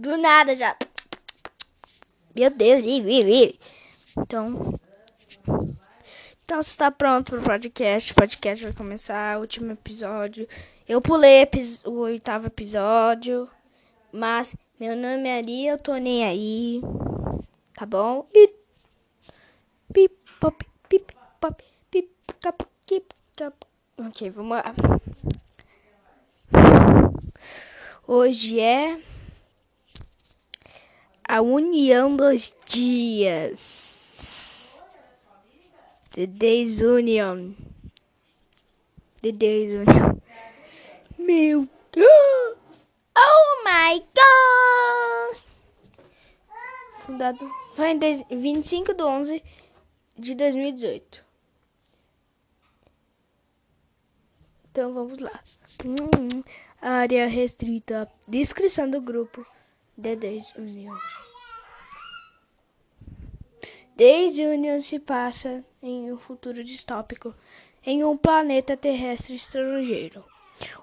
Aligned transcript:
Do 0.00 0.16
nada 0.16 0.56
já. 0.56 0.74
Meu 2.34 2.48
Deus, 2.48 2.82
Então. 4.16 4.80
Então 6.42 6.62
você 6.62 6.70
está 6.70 6.90
pronto 6.90 7.32
para 7.32 7.40
o 7.40 7.44
podcast. 7.44 8.10
O 8.10 8.14
podcast 8.14 8.64
vai 8.64 8.72
começar, 8.72 9.38
último 9.38 9.72
episódio. 9.72 10.48
Eu 10.88 11.02
pulei 11.02 11.46
o 11.84 11.90
oitavo 11.98 12.46
episódio. 12.46 13.46
Mas 14.10 14.56
meu 14.80 14.96
nome 14.96 15.28
é 15.28 15.36
Ari, 15.36 15.66
eu 15.66 15.78
tô 15.78 15.94
nem 15.96 16.24
aí. 16.24 16.80
Tá 17.74 17.84
bom? 17.84 18.26
E. 18.32 18.54
Pip, 19.92 20.16
pop, 20.40 20.66
pip, 20.88 21.14
pop, 21.38 21.62
pip, 21.90 22.10
cap, 22.40 22.64
pip, 22.86 23.14
cap. 23.36 23.66
Ok, 23.98 24.30
vamos 24.30 24.56
lá. 24.56 24.74
Hoje 28.08 28.58
é 28.58 28.98
a 31.30 31.40
união 31.40 32.16
dos 32.16 32.52
dias. 32.66 34.74
The 36.10 36.26
Days 36.26 36.80
Union. 36.80 37.54
The 39.22 39.30
Days 39.30 39.74
Union. 39.74 40.20
Meu 41.16 41.68
Deus! 41.92 42.58
Oh 43.16 43.62
my 43.64 44.00
God! 44.00 45.36
Fundado 47.06 47.48
foi 47.76 47.90
em 47.90 48.40
25 48.40 48.92
de 48.92 49.02
11 49.04 49.44
de 50.18 50.34
2018. 50.34 51.24
Então 54.68 54.92
vamos 54.92 55.20
lá. 55.20 55.40
Hum, 55.86 56.42
área 56.82 57.28
restrita. 57.28 58.10
Descrição 58.26 58.90
do 58.90 59.00
grupo. 59.00 59.46
The 59.96 60.16
Days 60.16 60.52
Union. 60.56 61.19
Desde 64.00 64.46
Union 64.46 64.80
se 64.80 64.98
passa 64.98 65.62
em 65.82 66.10
um 66.10 66.16
futuro 66.16 66.64
distópico 66.64 67.34
em 67.84 68.02
um 68.02 68.16
planeta 68.16 68.74
terrestre 68.74 69.34
estrangeiro, 69.34 70.24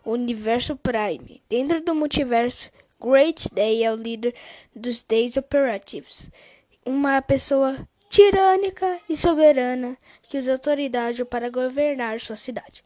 o 0.06 0.12
Universo 0.12 0.76
Prime. 0.76 1.42
Dentro 1.50 1.84
do 1.84 1.96
multiverso, 1.96 2.70
Great 3.04 3.50
Day 3.52 3.84
é 3.84 3.92
o 3.92 3.96
líder 3.96 4.36
dos 4.76 5.02
Days 5.02 5.36
Operatives, 5.36 6.30
uma 6.86 7.20
pessoa 7.20 7.76
tirânica 8.08 9.00
e 9.10 9.18
soberana 9.18 9.98
que 10.22 10.38
usa 10.38 10.52
autoridade 10.52 11.26
para 11.26 11.50
governar 11.50 12.20
sua 12.20 12.36
cidade. 12.36 12.84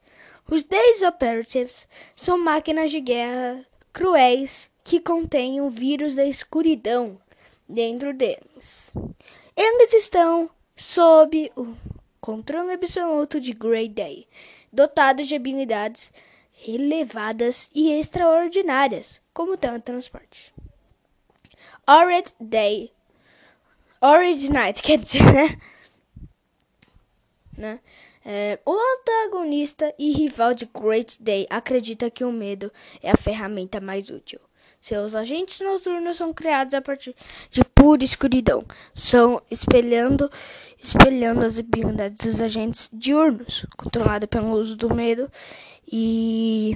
Os 0.50 0.64
Days 0.64 1.02
Operatives 1.02 1.90
são 2.16 2.38
máquinas 2.38 2.90
de 2.90 3.02
guerra 3.02 3.66
cruéis 3.92 4.72
que 4.82 5.02
contêm 5.02 5.60
o 5.60 5.70
vírus 5.70 6.16
da 6.16 6.24
escuridão 6.24 7.20
dentro 7.68 8.14
deles. 8.14 8.94
Eles 9.64 9.94
estão 9.94 10.50
sob 10.76 11.52
o 11.56 11.78
controle 12.20 12.74
absoluto 12.74 13.40
de 13.40 13.54
Grey 13.54 13.88
Day, 13.88 14.28
dotados 14.74 15.28
de 15.28 15.36
habilidades 15.36 16.12
elevadas 16.68 17.70
e 17.72 17.92
extraordinárias, 17.92 19.22
como 19.32 19.56
teletransporte. 19.56 20.52
Orange 21.88 22.34
Day. 22.40 22.92
Orange 24.02 24.52
Night, 24.52 24.82
quer 24.82 24.98
dizer, 24.98 25.22
né? 25.32 25.62
né? 27.56 27.80
É, 28.26 28.58
o 28.66 28.74
antagonista 28.74 29.94
e 30.00 30.12
rival 30.12 30.56
de 30.56 30.66
Great 30.66 31.22
Day 31.22 31.46
acredita 31.52 32.10
que 32.10 32.24
o 32.24 32.32
medo 32.32 32.72
é 33.00 33.12
a 33.12 33.18
ferramenta 33.18 33.80
mais 33.80 34.10
útil. 34.10 34.40
Seus 34.82 35.14
agentes 35.14 35.60
noturnos 35.60 36.18
são 36.18 36.34
criados 36.34 36.74
a 36.74 36.82
partir 36.82 37.16
de 37.52 37.64
pura 37.64 38.04
escuridão, 38.04 38.66
são 38.96 39.40
espelhando, 39.52 40.28
espelhando 40.84 41.46
as 41.46 41.60
habilidades 41.60 42.18
dos 42.18 42.42
agentes 42.42 42.90
diurnos, 42.92 43.64
controlado 43.78 44.28
pelo 44.28 44.54
uso 44.54 44.76
do 44.76 44.92
medo 44.92 45.30
e 45.88 46.76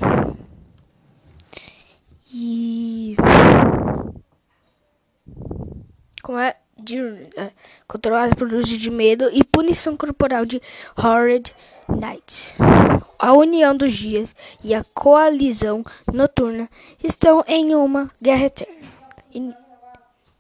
e 2.32 3.16
como 6.22 6.38
é 6.38 6.58
diurno, 6.78 7.28
é, 7.36 7.52
pelo 8.38 8.58
uso 8.60 8.78
de 8.78 8.92
medo 8.92 9.32
e 9.34 9.44
punição 9.44 9.98
corporal 9.98 10.46
de 10.46 10.62
Horrid 10.96 11.52
Night. 11.90 12.54
A 13.26 13.34
União 13.34 13.76
dos 13.76 13.92
Dias 13.92 14.36
e 14.64 14.72
a 14.72 14.84
Coalizão 14.84 15.84
Noturna 16.14 16.70
estão 17.04 17.44
em 17.48 17.74
uma 17.74 18.12
guerra 18.22 18.46
eterna, 18.46 18.88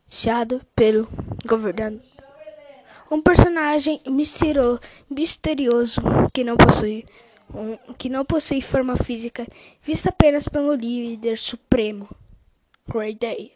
iniciado 0.07 0.61
pelo 0.75 1.09
governador. 1.43 1.99
Um 3.09 3.19
personagem 3.23 3.99
misterioso 5.09 5.99
que 6.31 6.43
não 6.43 6.55
possui 6.55 7.05
um, 7.51 7.75
que 7.95 8.07
não 8.07 8.23
possui 8.23 8.61
forma 8.61 8.95
física, 8.95 9.47
vista 9.81 10.09
apenas 10.09 10.47
pelo 10.47 10.75
líder 10.75 11.39
supremo, 11.39 12.07
Great 12.87 13.17
Day. 13.17 13.53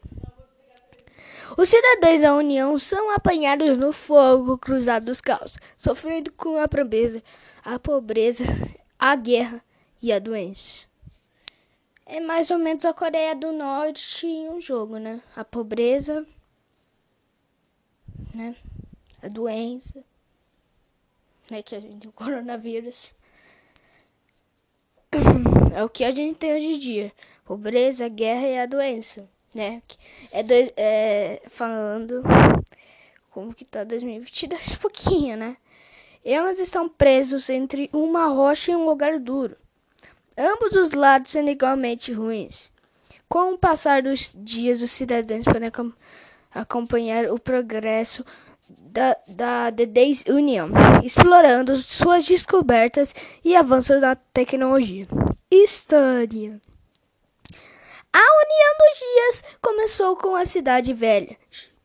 Os 1.56 1.70
cidadãos 1.70 2.22
da 2.22 2.34
União 2.34 2.80
são 2.80 3.14
apanhados 3.14 3.78
no 3.78 3.94
fogo 3.94 4.58
cruzado 4.58 5.06
dos 5.06 5.22
caos, 5.22 5.56
sofrendo 5.78 6.32
com 6.32 6.58
a 6.58 6.68
pobreza, 6.68 7.22
a 7.64 7.78
pobreza, 7.78 8.44
a 9.00 9.16
guerra 9.16 9.64
e 10.02 10.12
a 10.12 10.20
doença. 10.20 10.80
É 12.06 12.20
mais 12.20 12.52
ou 12.52 12.58
menos 12.58 12.86
a 12.86 12.94
Coreia 12.94 13.36
do 13.36 13.52
Norte 13.52 14.28
em 14.28 14.50
um 14.50 14.60
jogo, 14.60 14.98
né? 14.98 15.22
A 15.36 15.46
pobreza, 15.46 16.28
né? 18.36 18.56
A 19.24 19.28
doença, 19.28 20.04
né? 21.50 21.64
Que 21.64 21.76
a 21.76 21.80
gente 21.80 22.08
o 22.08 22.12
coronavírus. 22.12 23.14
É 25.72 25.84
o 25.84 25.90
que 25.90 26.04
a 26.04 26.10
gente 26.10 26.36
tem 26.36 26.56
hoje 26.56 26.66
em 26.66 26.80
dia: 26.80 27.14
pobreza, 27.46 28.08
guerra 28.08 28.48
e 28.48 28.60
a 28.60 28.66
doença 28.66 29.30
né? 29.54 29.82
É, 30.32 30.44
dois, 30.44 30.72
é 30.78 31.42
falando 31.48 32.22
como 33.32 33.54
que 33.54 33.66
tá 33.66 33.84
2022 33.84 34.76
pouquinho, 34.78 35.38
né? 35.38 35.58
Eles 36.24 36.60
estão 36.60 36.88
presos 36.88 37.50
entre 37.50 37.90
uma 37.94 38.28
rocha 38.28 38.72
e 38.72 38.76
um 38.76 38.86
lugar 38.86 39.20
duro. 39.20 39.56
Ambos 40.38 40.76
os 40.76 40.92
lados 40.92 41.32
sendo 41.32 41.50
igualmente 41.50 42.12
ruins. 42.12 42.72
Com 43.28 43.54
o 43.54 43.58
passar 43.58 44.02
dos 44.02 44.36
dias, 44.38 44.82
os 44.82 44.92
cidadãos 44.92 45.46
podem 45.46 45.72
acompanhar 46.54 47.26
o 47.32 47.40
progresso 47.40 48.26
da, 48.68 49.16
da 49.28 49.72
The 49.72 49.86
Days 49.86 50.24
Union, 50.28 50.70
explorando 51.04 51.76
suas 51.76 52.26
descobertas 52.26 53.14
e 53.44 53.56
avanços 53.56 54.02
na 54.02 54.16
tecnologia. 54.16 55.08
História 55.52 56.60
a 58.12 58.20
União 58.20 58.76
dos 58.80 59.00
Dias 59.00 59.44
começou 59.62 60.16
com 60.16 60.36
a 60.36 60.44
Cidade 60.44 60.94
Velha, 60.94 61.38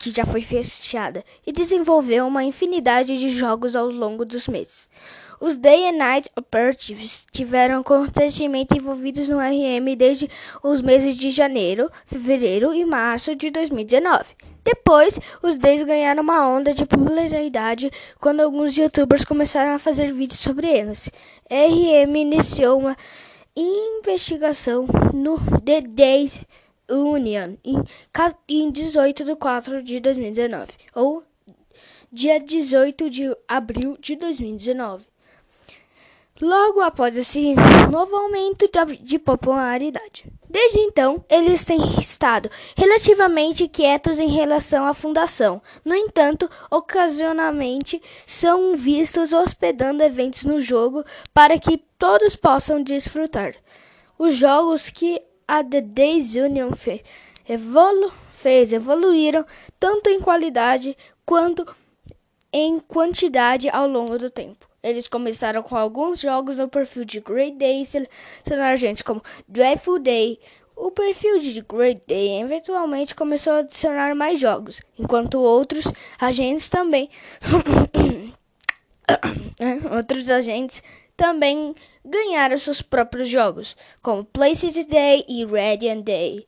que 0.05 0.11
já 0.11 0.27
foi 0.27 0.43
fechada, 0.43 1.25
e 1.47 1.51
desenvolveu 1.51 2.27
uma 2.27 2.45
infinidade 2.45 3.17
de 3.17 3.31
jogos 3.31 3.75
ao 3.75 3.89
longo 3.89 4.23
dos 4.23 4.47
meses. 4.47 4.87
Os 5.41 5.57
Day 5.57 5.89
and 5.89 5.97
Night 5.97 6.31
Operatives 6.37 7.27
tiveram 7.33 7.83
constantemente 7.83 8.77
envolvidos 8.77 9.31
no 9.31 9.39
RM 9.39 9.97
desde 9.97 10.29
os 10.63 10.83
meses 10.83 11.17
de 11.17 11.31
janeiro, 11.31 11.91
fevereiro 12.05 12.75
e 12.75 12.85
março 12.85 13.35
de 13.35 13.51
2019. 13.51 14.27
Depois, 14.63 15.19
os 15.43 15.57
Days 15.57 15.83
ganharam 15.83 16.23
uma 16.23 16.47
onda 16.47 16.75
de 16.75 16.85
popularidade 16.85 17.91
quando 18.21 18.41
alguns 18.41 18.77
youtubers 18.77 19.25
começaram 19.25 19.73
a 19.73 19.79
fazer 19.79 20.13
vídeos 20.13 20.41
sobre 20.41 20.69
eles. 20.69 21.11
RM 21.51 22.15
iniciou 22.15 22.79
uma 22.79 22.97
investigação 23.57 24.87
no 25.15 25.39
The 25.65 25.81
Days 25.81 26.45
Union 26.89 27.57
em 28.49 28.71
18 28.71 29.25
de 29.25 29.37
4 29.37 29.83
de 29.83 30.01
2019, 30.01 30.73
ou 30.95 31.23
dia 32.13 32.39
18 32.39 33.11
de 33.11 33.37
abril 33.49 33.97
de 34.01 34.17
2019. 34.17 35.05
Logo 36.41 36.81
após 36.81 37.17
esse 37.17 37.55
novo 37.91 38.17
aumento 38.17 38.69
de 39.01 39.21
popularidade. 39.21 40.27
Desde 40.51 40.81
então, 40.81 41.25
eles 41.29 41.65
têm 41.65 41.81
estado 41.99 42.51
relativamente 42.77 43.69
quietos 43.69 44.19
em 44.19 44.29
relação 44.29 44.85
à 44.85 44.93
fundação. 44.93 45.63
No 45.85 45.95
entanto, 45.95 46.51
ocasionalmente 46.71 48.03
são 48.27 48.77
vistos 48.77 49.33
hospedando 49.33 50.03
eventos 50.03 50.43
no 50.43 50.61
jogo 50.61 51.05
para 51.33 51.57
que 51.57 51.79
todos 51.99 52.35
possam 52.35 52.83
desfrutar. 52.83 53.55
Os 54.19 54.35
jogos 54.35 54.91
que 54.91 55.23
a 55.46 55.62
The 55.62 55.81
Days 55.81 56.35
Union 56.35 56.73
fez, 56.73 57.02
evolu 57.49 58.12
fez 58.35 58.73
evoluíram 58.73 59.44
tanto 59.79 60.11
em 60.11 60.20
qualidade 60.20 60.96
quanto 61.25 61.67
em 62.52 62.79
quantidade 62.79 63.69
ao 63.69 63.88
longo 63.88 64.19
do 64.19 64.31
tempo. 64.31 64.69
Eles 64.82 65.08
começaram 65.08 65.62
com 65.62 65.76
alguns 65.76 66.20
jogos 66.20 66.58
no 66.58 66.69
perfil 66.69 67.05
de 67.05 67.20
Great 67.20 67.56
Day, 67.56 67.85
sendo 67.87 68.08
agentes 68.61 69.02
como 69.02 69.23
Dreadful 69.49 69.99
Day, 69.99 70.38
O 70.76 70.91
perfil 70.91 71.38
de 71.38 71.61
Great 71.61 72.02
Day 72.06 72.40
eventualmente 72.43 73.14
começou 73.14 73.52
a 73.52 73.58
adicionar 73.58 74.14
mais 74.14 74.40
jogos, 74.40 74.82
enquanto 74.99 75.38
outros 75.38 75.87
agentes 76.20 76.69
também 76.69 77.08
outros 79.97 80.31
agentes 80.31 80.82
também 81.16 81.75
ganharam 82.05 82.56
seus 82.58 82.82
próprios 82.82 83.28
jogos, 83.28 83.76
como 84.02 84.25
Places 84.25 84.84
Day 84.87 85.25
e 85.28 85.44
Radiant 85.44 86.02
Day, 86.02 86.46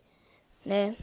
né? 0.64 0.94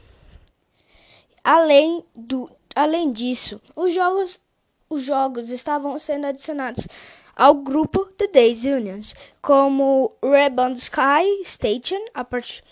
Além 1.42 2.04
do 2.14 2.50
além 2.74 3.12
disso, 3.12 3.60
os 3.76 3.92
jogos 3.92 4.40
os 4.88 5.02
jogos 5.02 5.50
estavam 5.50 5.98
sendo 5.98 6.26
adicionados 6.26 6.86
ao 7.34 7.54
grupo 7.54 8.06
The 8.06 8.28
Days 8.28 8.64
Unions, 8.64 9.14
como 9.42 10.12
Rebond 10.22 10.78
Sky 10.78 11.42
Station, 11.44 12.04
a 12.14 12.24
partir 12.24 12.62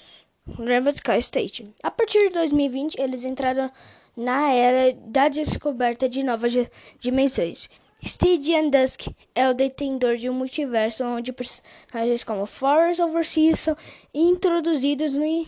Sky 0.94 1.22
Station. 1.22 1.72
A 1.82 1.90
partir 1.90 2.28
de 2.28 2.30
2020, 2.30 3.00
eles 3.00 3.24
entraram 3.24 3.70
na 4.16 4.50
era 4.50 4.96
da 5.06 5.28
descoberta 5.28 6.08
de 6.08 6.22
novas 6.22 6.52
dimensões. 6.98 7.68
Stygian 8.04 8.69
Dusk 8.69 9.06
é 9.34 9.49
o 9.49 9.54
detentor 9.54 10.16
de 10.16 10.28
um 10.28 10.34
multiverso 10.34 11.04
onde 11.04 11.32
personagens 11.32 12.25
como 12.25 12.46
Forest 12.46 13.00
Overseas 13.00 13.60
são 13.60 13.76
introduzidos 14.12 15.12
no, 15.12 15.46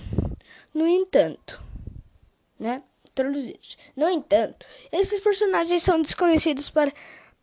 no 0.72 0.86
entanto, 0.86 1.60
né? 2.58 2.82
Introduzidos. 3.10 3.76
No 3.96 4.08
entanto, 4.08 4.64
esses 4.90 5.20
personagens 5.20 5.82
são 5.82 6.00
desconhecidos 6.00 6.70
para, 6.70 6.92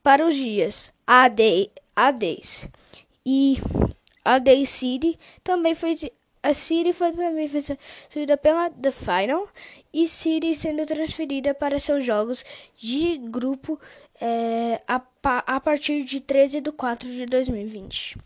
para 0.02 0.26
os 0.26 0.36
dias 0.36 0.92
AD, 1.06 1.70
ADs. 1.96 2.68
E 3.26 3.58
a 4.24 4.40
Day 4.40 4.66
City 4.66 5.18
também 5.44 5.76
foi 5.76 5.96
a 6.44 6.54
City 6.56 6.92
foi 6.92 7.12
também 7.12 7.48
substituída 7.48 8.36
pela 8.36 8.70
The 8.72 8.90
Final 8.92 9.48
e 9.94 10.08
City 10.08 10.56
sendo 10.56 10.86
transferida 10.88 11.54
para 11.54 11.78
seus 11.78 12.04
jogos 12.04 12.44
de 12.76 13.18
grupo 13.18 13.80
é, 14.22 14.80
a, 14.88 15.02
a 15.24 15.60
partir 15.60 16.04
de 16.04 16.22
13 16.22 16.62
de 16.62 16.72
4 16.72 17.10
de 17.10 17.26
2020 17.26 18.20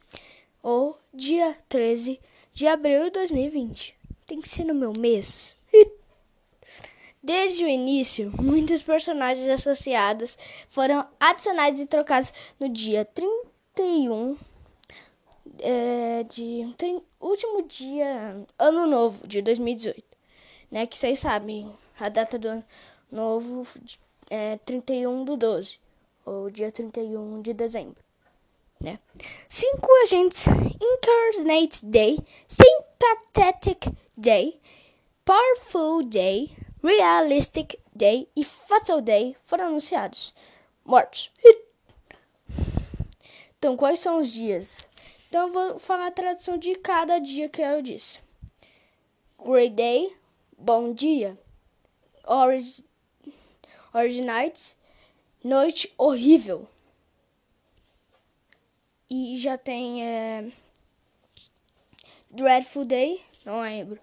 ou 0.62 1.00
dia 1.14 1.58
13 1.70 2.20
de 2.54 2.68
abril 2.68 3.06
de 3.06 3.12
2020. 3.12 3.96
Tem 4.28 4.42
que 4.42 4.50
ser 4.50 4.66
no 4.66 4.76
meu 4.76 4.92
mês. 4.92 5.56
Desde 7.24 7.64
o 7.64 7.68
início, 7.68 8.32
muitos 8.40 8.82
personagens 8.82 9.48
associados 9.48 10.38
foram 10.70 11.08
adicionados 11.20 11.80
e 11.80 11.88
trocados 11.88 12.34
no 12.60 12.68
dia 12.68 13.06
31 13.06 14.38
é, 15.60 16.24
de 16.24 16.68
último 17.20 17.64
dia 17.64 18.46
ano 18.60 18.86
novo 18.86 19.26
de 19.28 19.42
2018, 19.42 20.04
né? 20.70 20.86
Que 20.86 20.98
vocês 20.98 21.20
sabem, 21.20 21.72
a 22.00 22.10
data 22.10 22.38
do 22.38 22.48
ano 22.48 22.66
novo 23.12 23.66
é 24.30 24.58
31 24.58 25.24
do 25.24 25.38
12 25.38 25.85
ou 26.26 26.50
dia 26.50 26.72
31 26.72 27.42
de 27.42 27.54
dezembro, 27.54 28.04
né? 28.82 29.00
Cinco 29.48 29.88
agentes 30.04 30.46
Incarnate 30.82 31.86
Day, 31.86 32.20
Sympathetic 32.48 33.88
Day, 34.18 34.60
Powerful 35.24 36.04
Day, 36.04 36.52
Realistic 36.84 37.80
Day 37.94 38.28
e 38.36 38.44
Fatal 38.44 39.02
Day 39.02 39.36
foram 39.46 39.68
anunciados. 39.68 40.34
Mortos. 40.84 41.32
Então, 43.58 43.76
quais 43.76 44.00
são 44.00 44.20
os 44.20 44.32
dias? 44.32 44.78
Então, 45.28 45.48
eu 45.48 45.54
vou 45.54 45.80
falar 45.80 46.08
a 46.08 46.12
tradução 46.12 46.56
de 46.58 46.76
cada 46.76 47.18
dia 47.18 47.50
que 47.50 47.62
eu 47.62 47.82
disse. 47.82 48.20
Great 49.44 49.74
Day, 49.74 50.16
bom 50.56 50.94
dia. 50.94 51.36
Orange, 52.28 52.86
Orange 53.92 54.22
noite 55.46 55.94
horrível. 55.96 56.68
E 59.08 59.38
já 59.38 59.58
tem 59.60 60.04
é, 60.04 60.52
Dreadful 62.32 62.84
Day, 62.84 63.24
não 63.46 63.62
lembro. 63.62 64.00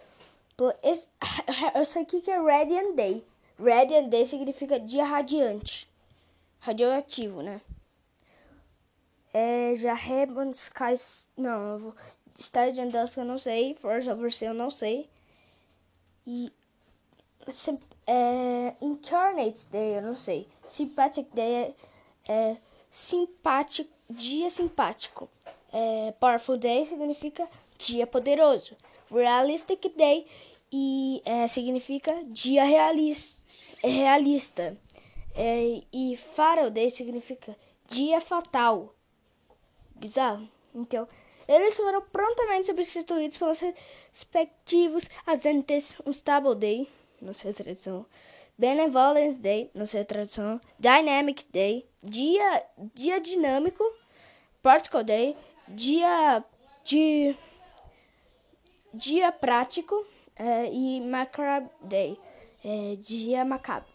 Eu 1.74 1.84
sei 1.84 2.04
que 2.04 2.30
é 2.30 2.38
Radiant 2.38 2.94
Day. 2.94 3.24
Radiant 3.58 4.08
Day 4.08 4.24
significa 4.24 4.78
dia 4.78 5.04
radiante. 5.04 5.88
Radioativo, 6.60 7.42
né? 7.42 7.60
É, 9.34 9.74
já 9.74 9.94
Heaven 9.94 10.52
Skies. 10.52 11.26
Não, 11.36 11.72
eu 11.72 11.78
vou. 11.78 11.96
Stadium 12.38 12.88
Dusk 12.88 13.16
eu 13.16 13.24
não 13.24 13.38
sei. 13.38 13.74
Force 13.74 14.08
Over 14.08 14.32
Sea 14.32 14.48
eu 14.48 14.54
não 14.54 14.70
sei. 14.70 15.08
E. 16.24 16.52
É, 18.06 18.74
Incarnate 18.80 19.66
Day 19.68 19.96
eu 19.96 20.02
não 20.02 20.16
sei. 20.16 20.46
Sympathetic 20.72 21.28
Day 21.34 21.54
é, 21.54 21.74
é 22.28 22.56
simpático. 22.90 23.90
Dia 24.08 24.48
simpático. 24.48 25.28
É, 25.70 26.12
Powerful 26.18 26.56
Day 26.56 26.86
significa 26.86 27.48
dia 27.78 28.06
poderoso. 28.06 28.76
Realistic 29.10 29.94
Day 29.94 30.26
e 30.72 31.20
é, 31.24 31.46
significa 31.46 32.24
dia 32.24 32.64
realis, 32.64 33.38
realista. 33.82 34.76
É, 35.34 35.82
e 35.92 36.16
Fatal 36.16 36.70
Day 36.70 36.90
significa 36.90 37.56
dia 37.88 38.20
fatal. 38.20 38.94
Bizarro. 39.94 40.48
Então, 40.74 41.06
eles 41.46 41.76
foram 41.76 42.00
prontamente 42.00 42.68
substituídos 42.68 43.36
pelos 43.36 43.60
respectivos 43.60 45.08
agentes 45.26 45.96
Unstable 46.06 46.54
Day, 46.54 46.88
não 47.20 47.34
sei 47.34 47.50
a 47.50 47.54
tradução, 47.54 48.06
Benevolence 48.62 49.40
Day, 49.40 49.72
não 49.74 49.84
sei 49.86 50.02
a 50.02 50.04
tradução, 50.04 50.60
Dynamic 50.78 51.44
Day, 51.50 51.84
dia, 52.00 52.64
dia 52.94 53.20
dinâmico, 53.20 53.82
Particle 54.62 55.02
Day, 55.02 55.36
dia 55.66 56.44
de 56.84 57.34
dia 58.94 59.32
prático 59.32 60.06
é, 60.36 60.72
e 60.72 61.00
Macabre 61.00 61.68
Day, 61.80 62.16
é, 62.64 62.94
dia 63.00 63.44
macabro. 63.44 63.90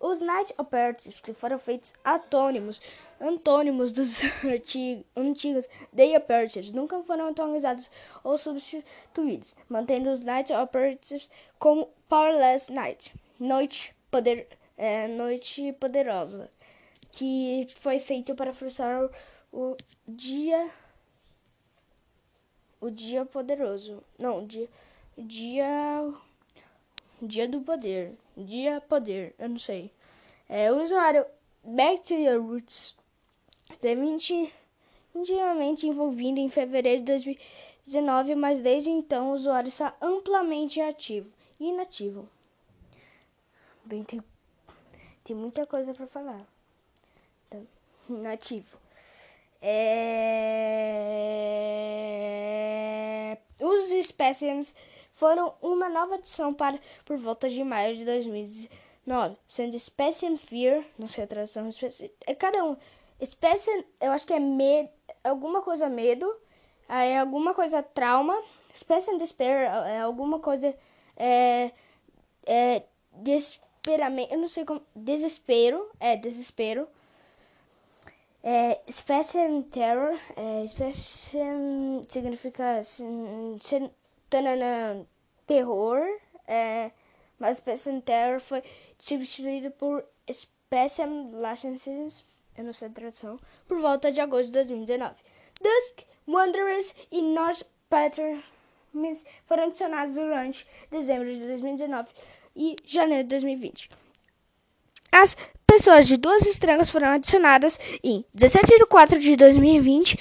Os 0.00 0.22
Night 0.22 0.54
Operatives 0.56 1.20
que 1.20 1.34
foram 1.34 1.58
feitos 1.58 1.92
atônimos, 2.02 2.80
antônimos 3.20 3.92
dos 3.92 4.22
antigos 5.14 5.68
Day 5.92 6.16
Operatives 6.16 6.72
nunca 6.72 6.98
foram 7.02 7.28
atualizados 7.28 7.90
ou 8.24 8.38
substituídos, 8.38 9.54
mantendo 9.68 10.10
os 10.10 10.24
Night 10.24 10.50
Operatives 10.50 11.30
como 11.58 11.90
Powerless 12.08 12.72
Night, 12.72 13.14
noite, 13.38 13.97
poder, 14.10 14.48
é, 14.76 15.08
noite 15.08 15.72
poderosa, 15.74 16.50
que 17.12 17.66
foi 17.76 17.98
feito 17.98 18.34
para 18.34 18.52
frustrar 18.52 19.04
o, 19.04 19.10
o 19.52 19.76
dia 20.06 20.70
o 22.80 22.90
dia 22.90 23.24
poderoso. 23.24 24.02
Não, 24.18 24.46
dia. 24.46 24.68
Dia. 25.16 26.12
Dia 27.20 27.48
do 27.48 27.60
poder. 27.60 28.14
Dia 28.36 28.80
poder. 28.80 29.34
Eu 29.38 29.48
não 29.48 29.58
sei. 29.58 29.90
É, 30.48 30.72
o 30.72 30.82
usuário 30.82 31.26
Back 31.64 32.06
to 32.06 32.14
Your 32.14 32.42
Roots 32.42 32.96
teve 33.80 34.00
intimamente 35.14 35.86
envolvido 35.86 36.38
em 36.38 36.48
fevereiro 36.48 37.00
de 37.00 37.06
2019, 37.06 38.34
mas 38.36 38.60
desde 38.60 38.90
então 38.90 39.30
o 39.30 39.34
usuário 39.34 39.68
está 39.68 39.94
amplamente 40.00 40.80
ativo 40.80 41.30
e 41.58 41.66
inativo. 41.66 42.28
Bem, 43.88 44.04
tem, 44.04 44.22
tem 45.24 45.34
muita 45.34 45.64
coisa 45.66 45.94
para 45.94 46.06
falar. 46.06 46.46
Então, 47.46 47.66
inativo. 48.20 48.76
É... 49.62 49.78
Os 53.58 53.88
Specimens 54.06 54.74
foram 55.14 55.54
uma 55.62 55.88
nova 55.88 56.16
adição 56.16 56.52
para 56.52 56.78
por 57.06 57.16
volta 57.16 57.48
de 57.48 57.64
maio 57.64 57.96
de 57.96 58.04
2019, 58.04 59.38
sendo 59.48 59.80
Specimen 59.80 60.36
Fear, 60.36 60.84
não 60.98 61.06
sei 61.06 61.24
a 61.24 61.26
tradução, 61.26 61.70
é 62.26 62.34
cada 62.34 62.62
um. 62.62 62.76
Specimen, 63.24 63.86
eu 64.02 64.12
acho 64.12 64.26
que 64.26 64.34
é 64.34 64.38
medo, 64.38 64.90
alguma 65.24 65.62
coisa 65.62 65.88
medo, 65.88 66.30
aí 66.86 67.16
alguma 67.16 67.54
coisa 67.54 67.82
trauma, 67.82 68.38
Specimen 68.76 69.16
Despair 69.16 69.62
é 69.62 69.98
alguma 70.00 70.40
coisa 70.40 70.76
é, 71.16 71.72
é 72.44 72.82
desesperamento, 73.82 74.32
eu 74.32 74.38
não 74.38 74.48
sei 74.48 74.64
como, 74.64 74.82
desespero, 74.94 75.88
é 75.98 76.16
desespero. 76.16 76.88
É, 78.42 78.80
Special 78.90 79.62
Terror, 79.64 80.18
é, 80.36 80.66
Special 80.66 82.04
significa 82.08 82.80
tanana, 84.30 85.06
terror, 85.46 86.00
é, 86.46 86.92
mas 87.38 87.58
Special 87.58 88.00
Terror 88.00 88.40
foi 88.40 88.62
substituído 88.98 89.70
por 89.72 90.04
Special 90.30 91.08
Licenses, 91.50 92.24
eu 92.56 92.64
não 92.64 92.72
sei 92.72 92.88
a 92.88 92.92
tradução, 92.92 93.40
por 93.66 93.80
volta 93.80 94.10
de 94.12 94.20
agosto 94.20 94.46
de 94.46 94.52
2019. 94.52 95.14
Dusk, 95.60 96.06
Wanderers 96.28 96.94
e 97.10 97.20
North 97.22 97.64
Pattern 97.90 98.42
foram 99.46 99.64
adicionados 99.64 100.14
durante 100.14 100.66
dezembro 100.90 101.32
de 101.32 101.40
2019 101.46 102.08
e 102.58 102.76
janeiro 102.84 103.22
de 103.22 103.30
2020. 103.30 103.88
As 105.12 105.36
pessoas 105.66 106.06
de 106.08 106.16
duas 106.16 106.44
estrelas 106.44 106.90
foram 106.90 107.08
adicionadas 107.08 107.78
em 108.02 108.24
17 108.34 108.78
de 108.78 108.86
4 108.86 109.18
de 109.20 109.36
2020 109.36 110.18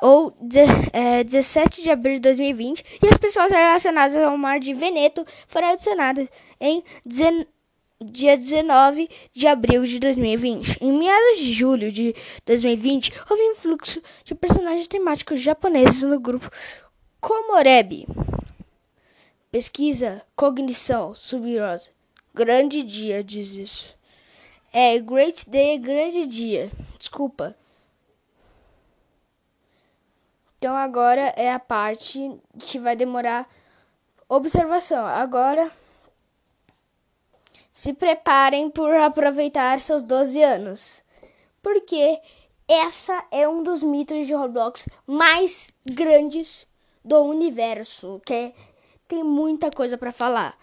ou 0.00 0.36
de, 0.40 0.60
é, 0.92 1.22
17 1.22 1.82
de 1.82 1.90
abril 1.90 2.14
de 2.14 2.20
2020 2.20 2.84
e 3.02 3.06
as 3.06 3.16
pessoas 3.16 3.52
relacionadas 3.52 4.16
ao 4.16 4.36
mar 4.36 4.58
de 4.58 4.72
Veneto 4.74 5.24
foram 5.46 5.68
adicionadas 5.68 6.28
em 6.60 6.82
dia 8.00 8.36
19 8.36 9.08
de 9.32 9.46
abril 9.46 9.84
de 9.84 9.98
2020. 9.98 10.78
Em 10.80 10.92
meados 10.92 11.38
de 11.38 11.52
julho 11.52 11.92
de 11.92 12.14
2020, 12.44 13.12
houve 13.30 13.42
um 13.50 13.54
fluxo 13.54 14.02
de 14.24 14.34
personagens 14.34 14.88
temáticos 14.88 15.40
japoneses 15.40 16.02
no 16.02 16.18
grupo 16.18 16.50
Komorebi. 17.20 18.06
Pesquisa, 19.54 20.20
cognição, 20.34 21.14
subrosa. 21.14 21.88
Grande 22.34 22.82
dia, 22.82 23.22
diz 23.22 23.52
isso. 23.52 23.96
É, 24.72 24.98
great 24.98 25.48
day, 25.48 25.78
grande 25.78 26.26
dia. 26.26 26.72
Desculpa. 26.98 27.54
Então 30.56 30.76
agora 30.76 31.32
é 31.36 31.52
a 31.52 31.60
parte 31.60 32.36
que 32.58 32.80
vai 32.80 32.96
demorar 32.96 33.48
observação. 34.28 35.06
Agora 35.06 35.70
se 37.72 37.92
preparem 37.94 38.68
por 38.68 38.92
aproveitar 38.92 39.78
seus 39.78 40.02
12 40.02 40.42
anos. 40.42 41.04
Porque 41.62 42.20
essa 42.66 43.24
é 43.30 43.48
um 43.48 43.62
dos 43.62 43.84
mitos 43.84 44.26
de 44.26 44.34
Roblox 44.34 44.88
mais 45.06 45.70
grandes 45.86 46.66
do 47.04 47.20
universo, 47.20 48.20
que 48.26 48.52
tem 49.08 49.22
muita 49.22 49.70
coisa 49.70 49.96
para 49.98 50.12
falar. 50.12 50.58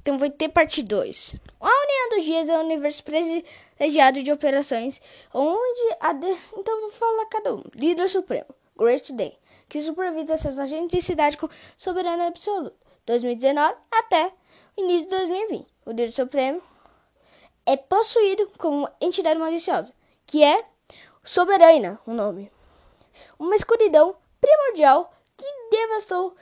Então 0.00 0.18
vai 0.18 0.30
ter 0.30 0.48
parte 0.48 0.82
2. 0.82 1.36
A 1.60 1.66
União 1.66 2.10
dos 2.10 2.24
Dias 2.24 2.48
é 2.48 2.58
o 2.58 2.62
universo 2.62 3.02
privilegiado 3.04 4.22
de 4.22 4.32
operações, 4.32 5.00
onde 5.32 5.96
a 6.00 6.12
de... 6.12 6.36
então 6.56 6.80
vou 6.80 6.90
falar 6.90 7.26
cada 7.26 7.54
um. 7.54 7.62
Líder 7.74 8.08
Supremo, 8.08 8.54
Great 8.76 9.12
Day, 9.12 9.38
que 9.68 9.80
supervisa 9.80 10.36
seus 10.36 10.58
agentes 10.58 11.02
e 11.02 11.06
cidade 11.06 11.36
com 11.36 11.48
soberano 11.78 12.24
absoluto, 12.24 12.76
2019 13.06 13.74
até 13.90 14.32
início 14.76 15.04
de 15.04 15.16
2020 15.16 15.74
o 15.86 15.92
Deus 15.92 16.14
Supremo, 16.14 16.62
é 17.66 17.76
possuído 17.76 18.50
como 18.58 18.88
entidade 19.00 19.38
maliciosa, 19.38 19.92
que 20.26 20.42
é 20.42 20.64
soberana, 21.22 22.00
o 22.06 22.12
nome. 22.12 22.50
Uma 23.38 23.56
escuridão 23.56 24.16
primordial 24.40 25.12
que 25.36 25.44
devastou 25.70 26.34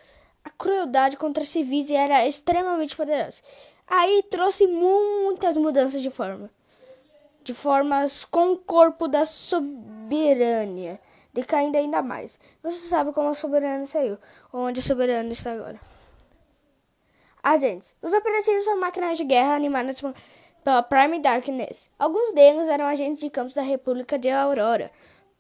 a 0.45 0.51
crueldade 0.51 1.17
contra 1.17 1.45
civis 1.45 1.91
era 1.91 2.27
extremamente 2.27 2.97
poderosa. 2.97 3.41
Aí 3.87 4.23
trouxe 4.31 4.67
muitas 4.67 5.57
mudanças 5.57 6.03
de 6.03 6.11
forma. 6.11 6.51
De 7.43 7.53
formas 7.53 8.25
com 8.25 8.53
o 8.53 8.59
corpo 8.59 9.09
da 9.09 9.25
soberania, 9.25 11.01
decaindo 11.33 11.77
ainda 11.77 12.01
mais. 12.03 12.39
Não 12.63 12.71
se 12.71 12.89
sabe 12.89 13.13
como 13.13 13.29
a 13.29 13.35
soberana 13.35 13.87
saiu, 13.87 14.19
onde 14.53 14.81
a 14.81 14.83
soberana 14.83 15.31
está 15.31 15.53
agora. 15.53 15.81
Agentes. 17.43 17.95
Os 18.01 18.13
operativos 18.13 18.65
são 18.65 18.79
máquinas 18.79 19.19
de 19.19 19.25
guerra 19.25 19.55
animadas 19.55 20.01
pela 20.63 20.83
Prime 20.83 21.19
Darkness. 21.19 21.91
Alguns 21.99 22.33
deles 22.35 22.69
eram 22.69 22.87
agentes 22.87 23.19
de 23.19 23.29
campos 23.29 23.55
da 23.55 23.63
República 23.63 24.17
de 24.19 24.31
Aurora. 24.31 24.91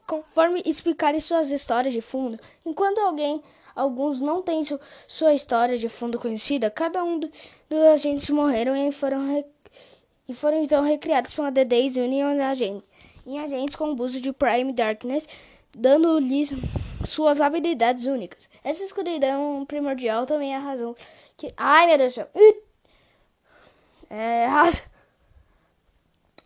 Conforme 0.04 0.62
explicar 0.66 1.18
suas 1.20 1.50
histórias 1.50 1.94
de 1.94 2.00
fundo, 2.00 2.38
enquanto 2.66 2.98
alguém, 2.98 3.40
alguns 3.74 4.20
não 4.20 4.42
têm 4.42 4.64
su, 4.64 4.78
sua 5.06 5.34
história 5.34 5.76
de 5.76 5.88
fundo 5.88 6.18
conhecida, 6.18 6.70
cada 6.70 7.02
um 7.02 7.18
do, 7.18 7.30
dos 7.68 7.78
agentes 7.78 8.28
morreram 8.30 8.76
e 8.76 8.92
foram, 8.92 9.44
e 10.28 10.34
foram 10.34 10.62
então 10.62 10.82
recriados 10.82 11.34
The 11.34 11.64
Days 11.64 11.96
Union 11.96 12.40
agentes, 12.42 12.88
em 13.26 13.38
agentes 13.38 13.76
com 13.76 13.92
o 13.92 14.02
uso 14.02 14.20
de 14.20 14.32
Prime 14.32 14.72
Darkness, 14.72 15.28
dando-lhes 15.74 16.52
suas 17.06 17.40
habilidades 17.40 18.06
únicas. 18.06 18.48
Essa 18.62 18.84
escuridão 18.84 19.64
primordial 19.66 20.26
também 20.26 20.54
é 20.54 20.56
a 20.56 20.60
razão 20.60 20.96
que. 21.36 21.52
Ai, 21.56 21.86
meu 21.86 21.98
Deus 21.98 22.12
do 22.12 22.14
céu! 22.14 22.28
É, 24.10 24.46
raz... 24.46 24.84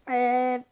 é 0.07 0.63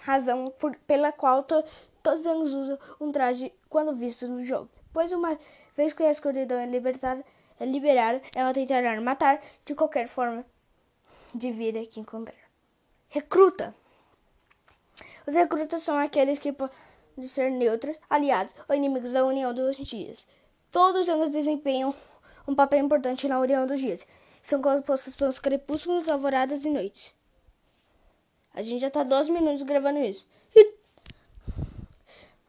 razão 0.00 0.52
por, 0.58 0.76
pela 0.86 1.10
qual 1.10 1.42
to, 1.42 1.64
todos 2.02 2.24
eles 2.24 2.50
usam 2.52 2.78
um 3.00 3.10
traje 3.10 3.52
quando 3.68 3.96
vistos 3.96 4.28
no 4.28 4.44
jogo. 4.44 4.68
Pois 4.92 5.12
uma 5.12 5.36
vez 5.76 5.92
que 5.92 6.02
a 6.02 6.10
escuridão 6.10 6.58
é 6.58 6.66
libertada, 6.66 7.24
é 7.60 7.66
liberada, 7.66 8.22
ela 8.34 8.52
tentará 8.52 9.00
matar 9.00 9.40
de 9.64 9.74
qualquer 9.74 10.08
forma 10.08 10.44
de 11.34 11.52
vida 11.52 11.84
que 11.86 12.00
encontrar. 12.00 12.34
Recruta. 13.08 13.74
Os 15.26 15.34
recrutas 15.34 15.82
são 15.82 15.96
aqueles 15.96 16.38
que 16.38 16.54
de 17.16 17.28
ser 17.28 17.50
neutros, 17.50 17.98
aliados 18.08 18.54
ou 18.68 18.74
inimigos 18.74 19.12
da 19.12 19.24
União 19.24 19.52
dos 19.52 19.76
Dias. 19.76 20.26
Todos 20.70 21.08
eles 21.08 21.30
desempenham 21.30 21.94
um 22.46 22.54
papel 22.54 22.84
importante 22.84 23.26
na 23.26 23.40
União 23.40 23.66
dos 23.66 23.80
Dias. 23.80 24.06
São 24.42 24.60
compostos 24.60 25.16
pelos 25.16 25.38
crepúsculos, 25.38 26.08
alvoradas 26.08 26.64
e 26.64 26.70
noites. 26.70 27.14
A 28.54 28.62
gente 28.62 28.80
já 28.80 28.88
está 28.88 29.02
12 29.02 29.30
minutos 29.32 29.62
gravando 29.62 29.98
isso. 29.98 30.26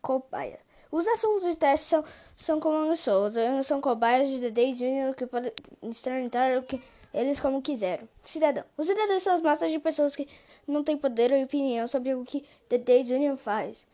Cobaia. 0.01 0.60
Os 0.91 1.08
assuntos 1.08 1.44
de 1.44 1.56
teste 1.56 1.88
são, 1.88 2.03
são 2.36 2.60
como. 2.60 2.86
Eles 2.86 3.67
são 3.67 3.82
cobaias 3.82 4.29
de 4.29 4.39
The 4.39 4.51
Days 4.51 4.79
Union 4.79 5.13
que 5.13 5.25
podem 5.25 5.51
experimentar 5.84 6.58
o 6.58 6.63
que 6.63 6.82
eles 7.13 7.39
como 7.39 7.62
quiseram. 7.62 8.08
Cidadão. 8.24 8.63
Os 8.77 8.88
cidadãos 8.88 9.24
são 9.24 9.34
as 9.34 9.41
massas 9.41 9.72
de 9.72 9.79
pessoas 9.79 10.15
que 10.15 10.27
não 10.67 10.84
têm 10.84 10.98
poder 10.98 11.32
ou 11.32 11.41
opinião 11.41 11.88
sobre 11.88 12.13
o 12.13 12.24
que 12.24 12.46
The 12.70 12.77
Days 12.77 13.10
Union 13.10 13.38
faz. 13.38 13.86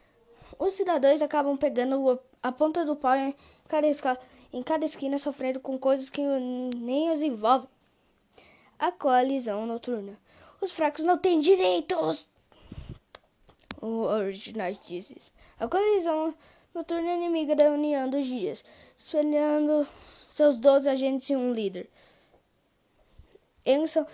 Os 0.60 0.74
cidadãos 0.74 1.22
acabam 1.22 1.58
pegando 1.58 2.20
a 2.42 2.52
ponta 2.52 2.86
do 2.86 2.96
pau 2.96 3.16
em 3.16 3.34
cada, 3.68 3.88
em 4.52 4.62
cada 4.62 4.86
esquina, 4.86 5.18
sofrendo 5.18 5.60
com 5.60 5.78
coisas 5.80 6.10
que 6.10 6.22
nem 6.22 7.12
os 7.12 7.22
envolvem. 7.22 7.70
A 8.78 8.92
coalizão 8.92 9.66
noturna. 9.66 10.20
Os 10.62 10.72
fracos 10.72 11.04
não 11.04 11.18
têm 11.18 11.40
direitos! 11.40 12.30
O 13.82 14.04
original 14.04 14.72
diz 14.72 15.10
isso. 15.10 15.32
A 15.60 15.68
coalizão 15.68 16.34
noturna 16.74 17.14
inimiga 17.14 17.56
da 17.56 17.70
União 17.70 18.10
dos 18.10 18.26
Dias, 18.26 18.64
espelhando 18.98 19.88
seus 20.32 20.58
12 20.58 20.90
agentes 20.90 21.30
e 21.30 21.36
um 21.36 21.54
líder. 21.54 21.90
Eles 23.66 23.92
são 23.92 24.06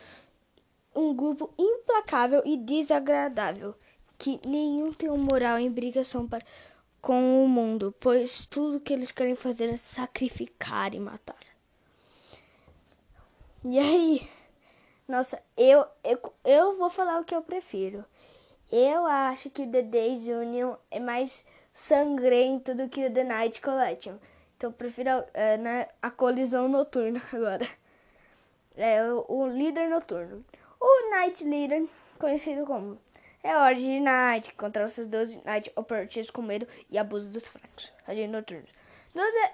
um 0.95 1.13
grupo 1.13 1.53
implacável 1.57 2.41
e 2.45 2.57
desagradável 2.57 3.75
que 4.17 4.39
nenhum 4.45 4.91
tem 4.91 5.09
moral 5.09 5.57
em 5.57 5.71
brigação 5.71 6.27
para, 6.27 6.45
com 7.01 7.43
o 7.43 7.47
mundo, 7.47 7.95
pois 7.99 8.45
tudo 8.45 8.79
que 8.79 8.91
eles 8.91 9.11
querem 9.11 9.35
fazer 9.35 9.69
é 9.69 9.77
sacrificar 9.77 10.93
e 10.93 10.99
matar. 10.99 11.39
E 13.63 13.79
aí, 13.79 14.29
nossa, 15.07 15.41
eu, 15.55 15.85
eu, 16.03 16.19
eu 16.43 16.77
vou 16.77 16.89
falar 16.89 17.19
o 17.19 17.23
que 17.23 17.33
eu 17.33 17.41
prefiro. 17.41 18.03
Eu 18.71 19.05
acho 19.05 19.49
que 19.49 19.65
The 19.65 19.81
Days 19.81 20.27
Union 20.27 20.75
é 20.91 20.99
mais 20.99 21.45
sangrento 21.73 22.73
do 22.73 22.89
que 22.89 23.05
o 23.05 23.13
The 23.13 23.23
Night 23.23 23.61
Collection. 23.61 24.15
Então 24.57 24.71
prefiro 24.71 25.23
é, 25.33 25.57
né, 25.57 25.87
a 26.01 26.11
colisão 26.11 26.67
noturna 26.67 27.21
agora. 27.31 27.67
É 28.75 29.03
o, 29.03 29.25
o 29.27 29.47
líder 29.47 29.89
noturno. 29.89 30.43
O 30.79 31.11
Night 31.11 31.43
Leader, 31.43 31.85
conhecido 32.17 32.65
como 32.65 32.97
é 33.43 33.55
hora 33.55 33.75
de 33.75 33.99
Night, 33.99 34.53
contra 34.55 34.85
os 34.85 34.93
seus 34.93 35.07
12 35.07 35.41
Night 35.45 35.71
Operatives 35.75 36.29
com 36.29 36.41
medo 36.41 36.67
e 36.89 36.97
abuso 36.97 37.29
dos 37.29 37.47
fracos. 37.47 37.91
Agente 38.05 38.31
noturno. 38.31 38.67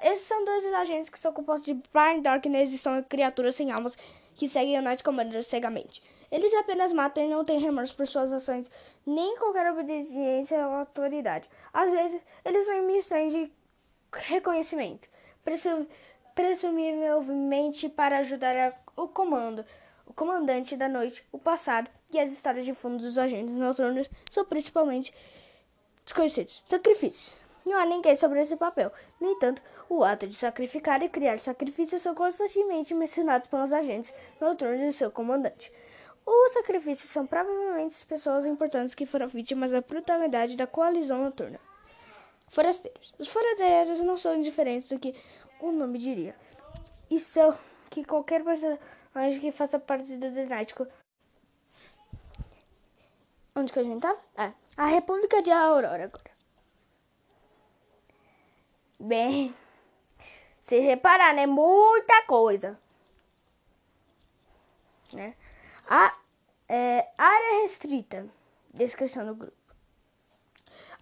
esses 0.01 0.25
são 0.25 0.43
dois 0.43 0.65
agentes 0.73 1.09
que 1.09 1.19
são 1.19 1.31
compostos 1.31 1.65
de 1.65 1.75
Prime 1.89 2.21
Darkness 2.21 2.73
e 2.73 2.77
são 2.77 3.01
criaturas 3.03 3.55
sem 3.55 3.71
almas 3.71 3.95
que 4.35 4.47
seguem 4.47 4.77
o 4.79 4.81
Night 4.81 5.03
Commander 5.03 5.43
cegamente. 5.43 6.01
Eles 6.31 6.53
apenas 6.53 6.91
matam 6.91 7.23
e 7.23 7.27
não 7.27 7.45
têm 7.45 7.59
remorso 7.59 7.95
por 7.95 8.07
suas 8.07 8.31
ações, 8.31 8.69
nem 9.05 9.37
qualquer 9.37 9.71
obediência 9.71 10.63
à 10.63 10.79
autoridade. 10.79 11.49
Às 11.73 11.91
vezes, 11.91 12.21
eles 12.43 12.65
são 12.65 12.75
em 12.75 12.85
missões 12.85 13.31
de 13.31 13.51
reconhecimento, 14.11 15.07
presumivelmente 16.33 17.89
para 17.89 18.19
ajudar 18.19 18.55
a, 18.55 18.73
o 19.01 19.07
comando, 19.07 19.65
o 20.05 20.13
comandante 20.13 20.75
da 20.75 20.87
noite, 20.87 21.25
o 21.31 21.37
passado 21.37 21.89
e 22.11 22.19
as 22.19 22.31
histórias 22.31 22.65
de 22.65 22.73
fundo 22.73 23.03
dos 23.03 23.17
agentes 23.17 23.55
noturnos 23.55 24.09
são 24.31 24.45
principalmente 24.45 25.13
desconhecidos. 26.03 26.63
Sacrifícios. 26.65 27.43
Não 27.65 27.79
há 27.79 27.85
ninguém 27.85 28.15
sobre 28.15 28.39
esse 28.39 28.55
papel. 28.55 28.91
No 29.19 29.31
entanto, 29.31 29.61
o 29.89 30.03
ato 30.03 30.27
de 30.27 30.35
sacrificar 30.35 31.01
e 31.01 31.09
criar 31.09 31.39
sacrifícios 31.39 32.01
são 32.01 32.13
constantemente 32.13 32.93
mencionados 32.93 33.47
pelos 33.47 33.73
agentes 33.73 34.13
noturnos 34.39 34.87
e 34.87 34.93
seu 34.93 35.09
comandante. 35.09 35.71
Os 36.25 36.53
sacrifícios 36.53 37.11
são 37.11 37.27
provavelmente 37.27 38.05
pessoas 38.05 38.45
importantes 38.45 38.95
que 38.95 39.05
foram 39.05 39.27
vítimas 39.27 39.71
da 39.71 39.81
brutalidade 39.81 40.55
da 40.55 40.65
coalizão 40.65 41.23
noturna. 41.23 41.59
Forasteiros. 42.49 43.13
Os 43.19 43.27
forasteiros 43.27 44.01
não 44.01 44.17
são 44.17 44.41
diferentes 44.41 44.89
do 44.89 44.97
que 44.99 45.15
o 45.59 45.71
nome 45.71 45.97
diria. 45.99 46.35
e 47.09 47.19
seu 47.19 47.53
que 47.89 48.03
qualquer 48.03 48.43
personagem 48.43 49.39
que 49.39 49.51
faça 49.51 49.79
parte 49.79 50.15
do 50.17 50.29
Night. 50.47 50.73
Onde 53.55 53.71
que 53.71 53.79
a 53.79 53.83
gente 53.83 54.01
tava? 54.01 54.19
Ah, 54.35 54.51
a 54.75 54.87
República 54.87 55.41
de 55.41 55.51
Aurora 55.51 56.05
agora. 56.05 56.31
Bem, 58.99 59.55
se 60.61 60.79
reparar, 60.79 61.33
né? 61.33 61.45
Muita 61.45 62.23
coisa. 62.23 62.79
Né? 65.13 65.35
A 65.87 66.15
é, 66.67 67.07
área 67.17 67.61
restrita. 67.61 68.25
Descrição 68.73 69.25
do 69.25 69.35
grupo. 69.35 69.65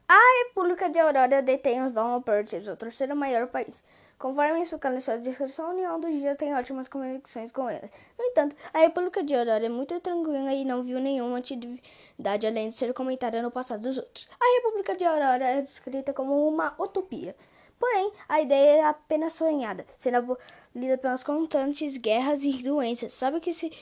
A 0.08 0.20
República 0.46 0.90
de 0.90 1.00
Aurora 1.00 1.42
detém 1.42 1.82
os 1.82 1.96
Operativos, 1.96 2.68
o 2.68 2.75
terceiro 2.75 3.16
maior 3.16 3.48
país. 3.48 3.82
Conforme 4.20 4.60
em 4.60 4.66
sua 4.66 5.18
descrição, 5.18 5.68
a 5.68 5.70
União 5.70 6.00
do 6.00 6.12
Dia 6.12 6.36
tem 6.36 6.54
ótimas 6.54 6.90
conexões 6.90 7.52
com 7.52 7.70
eles. 7.70 7.90
No 8.20 8.25
entanto, 8.25 8.56
a 8.74 8.80
República 8.80 9.24
de 9.24 9.34
Aurora 9.34 9.66
é 9.66 9.70
muito 9.70 9.98
tranquila 10.02 10.54
e 10.54 10.66
não 10.66 10.84
viu 10.84 11.00
nenhuma 11.00 11.38
atividade 11.38 12.46
além 12.46 12.70
de 12.70 12.75
ser 12.75 12.94
comentada 12.94 13.42
no 13.42 13.50
passado 13.50 13.82
dos 13.82 13.98
outros. 13.98 14.28
A 14.40 14.56
República 14.58 14.96
de 14.96 15.06
Aurora 15.06 15.46
é 15.46 15.62
descrita 15.62 16.13
como 16.13 16.48
uma 16.48 16.75
utopia. 16.78 17.36
Porém, 17.80 18.13
a 18.30 18.40
ideia 18.40 18.78
é 18.78 18.84
apenas 18.84 19.34
sonhada, 19.34 19.86
sendo 19.98 20.16
abolida 20.16 20.98
pelas 20.98 21.22
constantes 21.22 21.98
guerras 21.98 22.42
e 22.42 22.63
doenças. 22.63 23.12
Sabe 23.12 23.42
que 23.42 23.52
se 23.54 23.74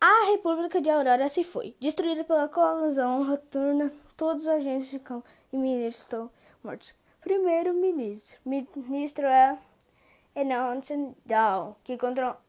a 0.00 0.26
República 0.30 0.80
de 0.80 0.90
Aurora 0.90 1.28
se 1.28 1.42
foi, 1.42 1.74
destruída 1.80 2.22
pela 2.24 2.48
coalizão 2.48 3.24
noturna, 3.24 3.92
todos 4.16 4.42
os 4.42 4.48
agentes 4.48 4.90
de 4.90 4.98
campo 4.98 5.26
e 5.52 5.56
ministros 5.56 6.02
estão 6.02 6.30
mortos. 6.62 6.94
Primeiro-ministro. 7.20 8.38
Ministro 8.44 9.26
é 9.26 9.58
Enoch 10.34 11.14
Down, 11.24 11.74
que 11.82 11.96
controla 11.96 12.40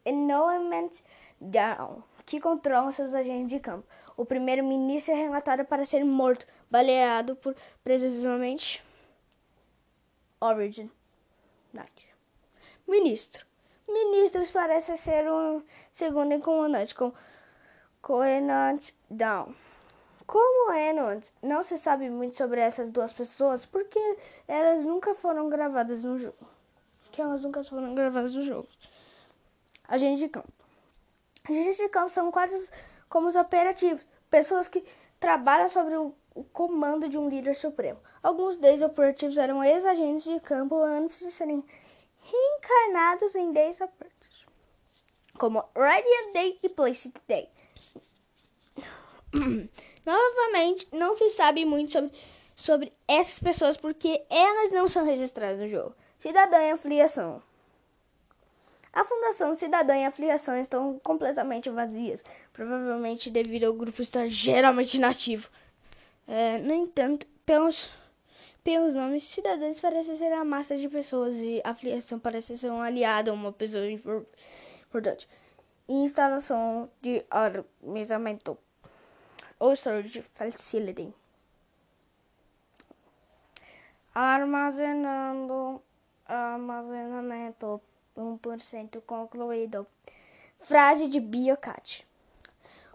Down, 1.40 2.04
que 2.26 2.40
controla 2.40 2.92
seus 2.92 3.14
agentes 3.14 3.50
de 3.50 3.60
campo. 3.60 3.88
O 4.16 4.26
primeiro-ministro 4.26 5.14
é 5.14 5.16
relatado 5.16 5.64
para 5.66 5.86
ser 5.86 6.04
morto, 6.04 6.46
baleado 6.70 7.36
por 7.36 7.56
presumivelmente 7.84 8.84
Origin 10.40 10.92
Night. 11.74 12.14
Ministro. 12.88 13.46
Ministros 13.88 14.52
parecem 14.52 14.98
ser 14.98 15.32
um 15.32 15.64
segundo 15.94 16.34
em 16.34 16.42
comandante 16.42 16.94
com 16.94 17.14
Coenant 18.08 18.94
Down. 19.10 19.54
Como 20.26 20.72
Enot 20.72 21.30
não 21.44 21.62
se 21.62 21.78
sabe 21.78 22.10
muito 22.10 22.38
sobre 22.38 22.62
essas 22.62 22.90
duas 22.90 23.12
pessoas 23.12 23.66
porque 23.66 24.00
elas 24.48 24.82
nunca 24.86 25.14
foram 25.14 25.50
gravadas 25.50 26.06
no 26.06 26.18
jogo. 26.18 26.48
Que 27.12 27.22
elas 27.22 27.42
nunca 27.42 27.62
foram 27.66 27.94
gravadas 27.94 28.34
no 28.34 28.44
jogo. 28.44 28.70
Agentes 29.86 30.20
de 30.20 30.30
campo. 30.30 30.54
Agentes 31.50 31.76
de 31.76 31.90
campo 31.90 32.08
são 32.08 32.32
quase 32.32 32.72
como 33.10 33.28
os 33.28 33.36
operativos, 33.36 34.08
pessoas 34.30 34.70
que 34.70 34.86
trabalham 35.20 35.68
sobre 35.68 35.98
o, 35.98 36.16
o 36.34 36.46
comando 36.46 37.10
de 37.10 37.18
um 37.18 37.28
líder 37.28 37.56
supremo. 37.56 38.00
Alguns 38.24 38.58
deles 38.58 38.82
operativos 38.82 39.38
eram 39.38 39.62
ex-agentes 39.62 40.24
de 40.24 40.40
campo 40.40 40.82
antes 40.82 41.20
de 41.20 41.30
serem 41.30 41.62
reencarnados 42.22 43.36
em 43.36 43.52
Days 43.52 43.82
Operativos, 43.82 44.46
como 45.38 45.62
Radiant 45.76 46.34
Day 46.34 46.58
e 46.64 46.70
Placid 46.70 47.14
Day. 47.28 47.52
Novamente, 50.06 50.88
não 50.92 51.16
se 51.16 51.30
sabe 51.32 51.66
muito 51.66 51.92
sobre, 51.92 52.12
sobre 52.56 52.94
essas 53.08 53.40
pessoas 53.40 53.78
porque 53.78 54.24
elas 54.30 54.72
não 54.72 54.88
são 54.88 55.06
registradas 55.06 55.60
no 55.60 55.68
jogo. 55.68 55.96
Cidadã 56.18 56.58
e 56.60 56.72
afiliação. 56.72 57.42
A 58.92 59.04
Fundação 59.04 59.54
Cidadã 59.54 59.96
e 59.96 60.06
Afiliação 60.06 60.60
estão 60.60 61.00
completamente 61.04 61.70
vazias, 61.70 62.24
provavelmente 62.52 63.30
devido 63.30 63.66
ao 63.66 63.74
grupo 63.74 64.02
estar 64.02 64.28
geralmente 64.28 64.98
nativo. 64.98 65.50
É, 66.28 66.58
no 66.58 66.74
entanto, 66.74 67.28
pelos, 67.46 67.92
pelos 68.64 68.96
nomes, 68.96 69.22
cidadãos 69.24 69.80
parecem 69.80 70.16
ser 70.16 70.34
a 70.34 70.44
massa 70.44 70.76
de 70.76 70.90
pessoas 70.90 71.36
e 71.36 71.62
afiliação 71.64 72.18
parece 72.18 72.58
ser 72.58 72.72
um 72.72 72.82
aliado, 72.82 73.32
uma 73.32 73.54
pessoa 73.54 73.86
importante. 73.88 75.30
Instalação 75.88 76.90
de 77.00 77.24
armazenamento 77.30 78.58
ou 79.60 79.74
storage 79.74 80.22
facility. 80.34 81.14
Armazenando 84.14 85.82
armazenamento 86.26 87.82
1% 88.18 89.02
concluído. 89.06 89.88
Frase 90.62 91.08
de 91.08 91.20
Biocat. 91.20 92.06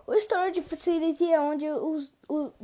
O 0.07 0.15
Storage 0.15 0.63
Facility 0.63 1.33
é 1.33 1.41
onde 1.41 1.69
os 1.71 2.13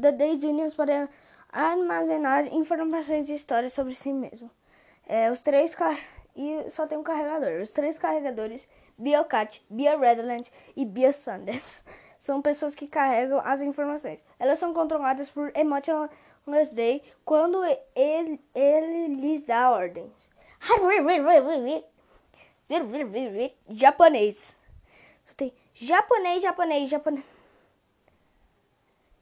The 0.01 0.13
Days 0.13 0.43
Unions 0.43 0.75
podem 0.75 1.09
armazenar 1.51 2.53
informações 2.53 3.29
e 3.29 3.35
histórias 3.35 3.73
sobre 3.73 3.95
si 3.95 4.13
mesmo. 4.13 4.51
É, 5.07 5.31
os 5.31 5.41
três 5.41 5.75
e 6.37 6.69
só 6.69 6.87
tem 6.87 6.99
um 6.99 7.03
carregador. 7.03 7.63
Os 7.63 7.73
três 7.73 7.99
carregadores 7.99 8.69
BioCat, 8.99 9.65
BioRedland 9.71 10.51
e 10.77 10.85
BioSundance 10.85 11.83
são 12.29 12.43
pessoas 12.43 12.75
que 12.75 12.87
carregam 12.87 13.41
as 13.43 13.63
informações. 13.63 14.23
Elas 14.39 14.59
são 14.59 14.75
controladas 14.75 15.31
por 15.31 15.51
Emotionless 15.57 16.75
Day 16.75 17.03
quando 17.25 17.65
ele, 17.97 18.39
ele 18.55 19.15
lhes 19.15 19.47
dá 19.47 19.71
ordens. 19.71 20.13
Japonês. 23.71 24.55
Tem 25.39 25.55
japonês, 25.73 26.43
japonês, 26.43 26.91
japonês. 26.91 27.25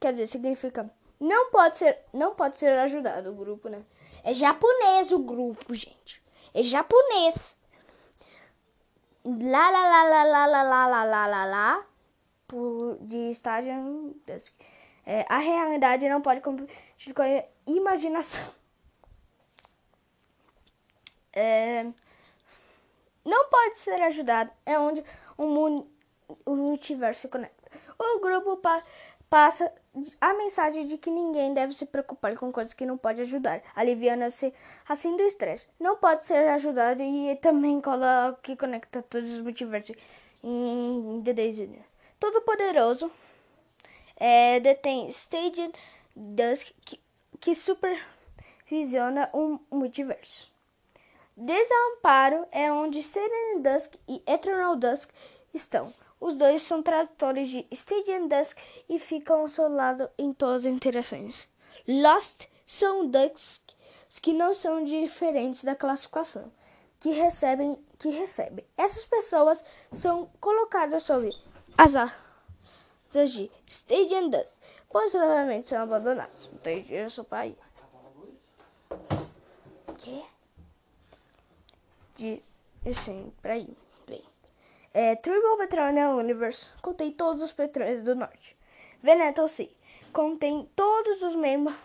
Quer 0.00 0.12
dizer, 0.12 0.26
significa 0.26 0.90
não 1.20 1.52
pode 1.52 1.76
ser, 1.76 2.00
não 2.12 2.34
pode 2.34 2.58
ser 2.58 2.76
ajudado 2.76 3.30
o 3.30 3.34
grupo, 3.36 3.68
né? 3.68 3.84
É 4.24 4.34
japonês 4.34 5.12
o 5.12 5.20
grupo, 5.20 5.72
gente. 5.76 6.20
É 6.52 6.60
japonês. 6.60 7.56
Lá, 9.24 9.70
lá, 9.70 9.82
lá, 9.88 10.02
lá, 10.02 10.24
lá, 10.24 10.46
lá, 10.46 10.62
lá, 10.64 11.04
lá, 11.04 11.26
lá, 11.26 11.44
lá 11.44 11.86
por, 12.46 12.98
de 13.00 13.30
estágio. 13.30 14.14
É, 15.04 15.24
a 15.28 15.38
realidade 15.38 16.08
não 16.08 16.20
pode 16.20 16.40
competir 16.40 17.14
com 17.14 17.22
a 17.22 17.44
imaginação. 17.66 18.44
É, 21.32 21.86
não 23.24 23.48
pode 23.48 23.78
ser 23.80 24.00
ajudado. 24.02 24.50
É 24.64 24.78
onde 24.78 25.04
o, 25.36 25.86
o 26.44 26.56
multiverso 26.56 27.22
se 27.22 27.28
conecta. 27.28 27.70
O 27.98 28.20
grupo 28.20 28.56
pa, 28.56 28.82
passa 29.28 29.72
a 30.20 30.34
mensagem 30.34 30.86
de 30.86 30.98
que 30.98 31.10
ninguém 31.10 31.54
deve 31.54 31.72
se 31.72 31.86
preocupar 31.86 32.36
com 32.36 32.52
coisas 32.52 32.74
que 32.74 32.86
não 32.86 32.98
pode 32.98 33.20
ajudar, 33.22 33.62
aliviando-se 33.74 34.52
assim 34.88 35.16
do 35.16 35.22
estresse. 35.22 35.68
Não 35.80 35.96
pode 35.96 36.26
ser 36.26 36.48
ajudado 36.48 37.02
e 37.02 37.36
também 37.36 37.80
cola 37.80 38.38
que 38.42 38.56
conecta 38.56 39.02
todos 39.02 39.30
os 39.32 39.40
multiversos 39.40 39.96
em 40.42 41.22
The 41.24 41.32
Days 41.32 41.58
Todo-Poderoso 42.18 43.10
é, 44.16 44.58
detém 44.60 45.08
Stadium 45.10 45.70
Dusk 46.14 46.70
que, 46.84 47.00
que 47.40 47.54
supervisiona 47.54 49.30
um 49.34 49.58
multiverso. 49.70 50.50
Desamparo 51.36 52.46
é 52.50 52.72
onde 52.72 53.02
Serene 53.02 53.60
Dusk 53.60 53.94
e 54.08 54.22
Eternal 54.26 54.76
Dusk 54.76 55.10
estão. 55.52 55.92
Os 56.18 56.34
dois 56.34 56.62
são 56.62 56.82
tradutores 56.82 57.50
de 57.50 57.66
Stadium 57.70 58.26
Dusk 58.26 58.56
e 58.88 58.98
ficam 58.98 59.40
ao 59.40 59.48
seu 59.48 59.68
lado 59.68 60.08
em 60.16 60.32
todas 60.32 60.64
as 60.64 60.72
interações. 60.72 61.46
Lost 61.86 62.46
são 62.66 63.06
Dusks 63.06 63.60
que 64.22 64.32
não 64.32 64.54
são 64.54 64.82
diferentes 64.82 65.62
da 65.62 65.76
classificação 65.76 66.50
que 66.98 67.10
recebem 67.10 67.78
que 67.98 68.08
recebem. 68.08 68.64
Essas 68.76 69.04
pessoas 69.04 69.62
são 69.90 70.30
colocadas 70.40 71.02
sob 71.02 71.30
as 71.76 71.96
asas 71.96 73.32
de 73.32 73.50
Stadium 73.66 74.28
Dusk, 74.28 74.60
pois 74.90 75.10
provavelmente 75.12 75.68
são 75.68 75.82
abandonados. 75.82 76.50
Não 76.52 76.58
tem 76.58 76.82
dinheiro 76.82 77.10
só 77.10 77.24
para 77.24 77.46
ir. 77.46 77.58
Que? 79.98 80.24
De 82.16 82.42
assim, 82.86 83.32
para 83.40 83.56
ir. 83.56 83.76
É, 84.92 85.14
Turbo 85.14 85.58
Petroleum 85.58 86.16
Universe 86.16 86.70
contém 86.80 87.12
todos 87.12 87.42
os 87.42 87.52
petróleos 87.52 88.02
do 88.02 88.14
norte. 88.14 88.56
Veneto 89.02 89.46
Sea 89.46 89.68
contém 90.10 90.66
todos 90.74 91.22
os 91.22 91.36
membros 91.36 91.76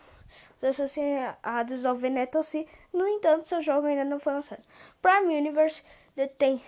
associados 0.63 1.85
ao 1.85 1.95
Veneto 1.97 2.41
Sea. 2.41 2.65
No 2.93 3.05
entanto, 3.05 3.49
seu 3.49 3.59
jogo 3.59 3.87
ainda 3.87 4.05
não 4.05 4.17
foi 4.17 4.31
lançado. 4.31 4.63
Prime 5.01 5.35
Universe 5.35 5.83
detém 6.15 6.63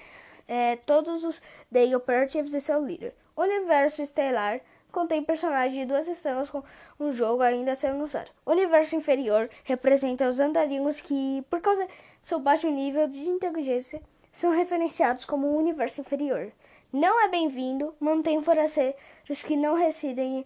é, 0.54 0.76
todos 0.76 1.24
os 1.24 1.42
Day 1.72 1.96
Operatives 1.96 2.54
e 2.54 2.62
seu 2.62 2.86
líder. 2.86 3.16
Universo 3.36 4.04
Estelar 4.04 4.62
contém 4.92 5.24
personagens 5.24 5.74
de 5.74 5.86
duas 5.86 6.08
estrelas 6.08 6.52
com 6.52 6.62
um 7.00 7.12
jogo 7.12 7.42
ainda 7.42 7.76
ser 7.76 7.92
lançado. 7.92 8.30
O 8.46 8.52
universo 8.52 8.96
inferior 8.96 9.50
representa 9.64 10.30
os 10.30 10.40
andarinhos 10.40 11.02
que, 11.02 11.44
por 11.50 11.60
causa 11.60 11.86
do 11.86 11.92
seu 12.22 12.40
baixo 12.40 12.70
nível 12.70 13.08
de 13.08 13.28
inteligência, 13.28 14.00
são 14.32 14.52
referenciados 14.52 15.26
como 15.26 15.48
um 15.48 15.58
universo 15.58 16.02
inferior. 16.02 16.52
Não 16.92 17.20
é 17.26 17.28
bem-vindo, 17.28 17.96
mantém 18.00 18.40
forasteiros 18.44 19.42
que 19.44 19.58
não 19.58 19.74
residem 19.74 20.46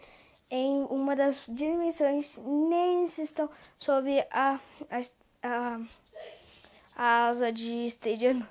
em 0.50 0.84
uma 0.90 1.18
das 1.18 1.44
dimensões 1.50 2.38
nem 2.38 3.04
insistam 3.04 3.50
sobre 3.78 4.26
a, 4.32 4.58
a, 4.90 5.02
a, 5.44 5.82
a 6.96 7.28
asa 7.28 7.52
de 7.52 7.88
Stadium 7.88 8.46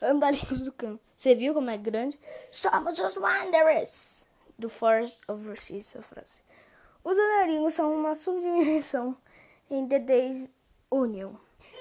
andarilhos 0.00 0.60
do 0.60 0.72
campo. 0.72 1.00
Você 1.16 1.34
viu 1.34 1.54
como 1.54 1.70
é 1.70 1.76
grande? 1.76 2.18
Somos 2.50 2.98
os 2.98 3.16
Wanderers! 3.16 4.26
Do 4.58 4.68
Forest 4.68 5.20
Overseas, 5.28 5.94
a 5.96 6.02
frase. 6.02 6.38
Os 7.04 7.16
andarilhos 7.16 7.74
são 7.74 7.94
uma 7.94 8.14
subdimensão 8.14 9.16
em 9.70 9.86
Days 9.86 10.50
Union. 10.90 11.32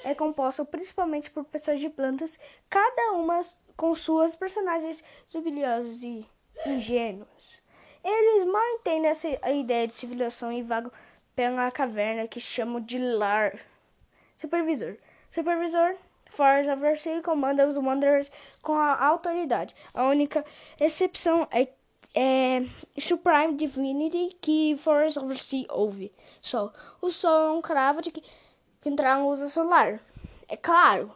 É 0.03 0.13
composto 0.13 0.63
principalmente 0.65 1.29
por 1.29 1.43
pessoas 1.45 1.79
de 1.79 1.89
plantas, 1.89 2.39
cada 2.69 3.13
uma 3.13 3.41
com 3.75 3.93
suas 3.93 4.35
personagens 4.35 5.03
jubiliosos 5.29 6.01
e 6.01 6.25
ingênuos. 6.65 7.61
Eles 8.03 8.47
mal 8.47 8.63
entendem 8.75 9.09
essa, 9.09 9.27
a 9.41 9.51
ideia 9.51 9.87
de 9.87 9.93
civilização 9.93 10.51
e 10.51 10.61
vagam 10.61 10.91
pela 11.35 11.69
caverna 11.71 12.27
que 12.27 12.39
chamam 12.39 12.81
de 12.81 12.97
lar. 12.97 13.59
Supervisor. 14.35 14.97
Supervisor 15.31 15.95
Force 16.37 16.69
Overseas 16.69 17.23
comanda 17.23 17.67
os 17.67 17.75
Wanderers 17.75 18.31
com 18.61 18.73
a 18.73 19.03
autoridade. 19.03 19.75
A 19.91 20.03
única 20.03 20.45
exceção 20.79 21.47
é, 21.49 21.67
é 22.13 22.61
Supreme 22.99 23.55
Divinity 23.55 24.37
que 24.39 24.77
Force 24.77 25.17
Overseas 25.17 25.65
ouve. 25.69 26.13
Sol. 26.39 26.71
O 27.01 27.09
Sol 27.09 27.47
é 27.47 27.51
um 27.57 27.61
cravo 27.61 28.03
de 28.03 28.11
que, 28.11 28.21
que 28.79 28.87
entrar 28.87 29.17
luz 29.17 29.51
solar. 29.51 29.99
É 30.47 30.55
claro. 30.55 31.11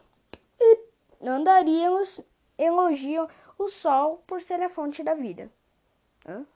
E 0.60 0.80
não 1.22 1.34
andaríamos 1.34 2.20
elogiam 2.58 3.28
o 3.60 3.70
Sol 3.70 4.24
por 4.26 4.42
ser 4.42 4.60
a 4.64 4.70
fonte 4.70 5.04
da 5.04 5.14
vida. 5.14 5.52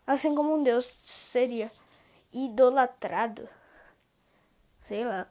Assim 0.07 0.33
como 0.33 0.55
um 0.55 0.63
Deus 0.63 0.85
seria 1.31 1.71
idolatrado. 2.33 3.47
Sei 4.87 5.05
lá. 5.05 5.27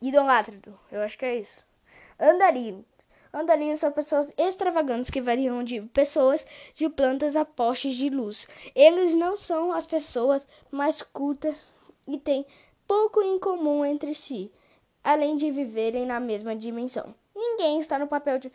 Idolatrado. 0.00 0.76
Eu 0.90 1.00
acho 1.02 1.16
que 1.16 1.24
é 1.24 1.36
isso. 1.36 1.71
Andarilho. 2.18 2.84
Andarilhos 3.32 3.78
são 3.78 3.90
pessoas 3.90 4.32
extravagantes 4.36 5.08
que 5.08 5.20
variam 5.20 5.64
de 5.64 5.80
pessoas 5.80 6.46
de 6.74 6.88
plantas 6.88 7.34
a 7.34 7.44
postes 7.44 7.94
de 7.94 8.10
luz. 8.10 8.46
Eles 8.74 9.14
não 9.14 9.38
são 9.38 9.72
as 9.72 9.86
pessoas 9.86 10.46
mais 10.70 11.00
cultas 11.00 11.72
e 12.06 12.18
têm 12.18 12.44
pouco 12.86 13.22
em 13.22 13.38
comum 13.38 13.84
entre 13.84 14.14
si, 14.14 14.52
além 15.02 15.36
de 15.36 15.50
viverem 15.50 16.04
na 16.04 16.20
mesma 16.20 16.54
dimensão. 16.54 17.14
Ninguém 17.34 17.80
está 17.80 17.98
no 17.98 18.06
papel 18.06 18.38
de. 18.38 18.52